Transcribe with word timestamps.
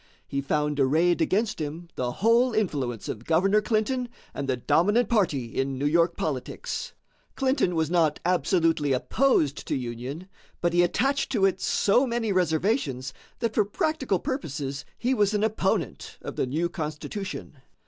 He 0.27 0.41
found 0.41 0.79
arrayed 0.79 1.21
against 1.21 1.61
him 1.61 1.87
the 1.95 2.11
whole 2.11 2.55
influence 2.55 3.07
of 3.07 3.23
Governor 3.23 3.61
Clinton 3.61 4.09
and 4.33 4.49
the 4.49 4.57
dominant 4.57 5.09
party 5.09 5.55
in 5.55 5.77
New 5.77 5.85
York 5.85 6.17
politics. 6.17 6.93
Clinton 7.35 7.75
was 7.75 7.91
not 7.91 8.19
absolutely 8.25 8.93
opposed 8.93 9.67
to 9.67 9.75
union, 9.75 10.27
but 10.59 10.73
he 10.73 10.81
attached 10.81 11.31
to 11.33 11.45
it 11.45 11.61
so 11.61 12.07
many 12.07 12.31
reservations 12.31 13.13
that 13.41 13.53
for 13.53 13.63
practical 13.63 14.17
purposes 14.17 14.85
he 14.97 15.13
was 15.13 15.35
an 15.35 15.43
opponent 15.43 16.17
of 16.23 16.35
the 16.35 16.47
new 16.47 16.67
Constitution. 16.67 17.59